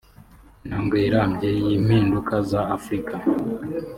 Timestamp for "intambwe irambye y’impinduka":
0.63-2.33